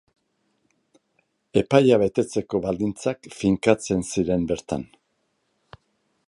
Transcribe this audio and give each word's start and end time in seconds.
Epaia 1.61 1.99
betetzeko 2.03 2.63
baldintzak 2.63 3.29
finkatzen 3.41 4.03
ziren 4.15 4.49
bertan. 4.55 4.89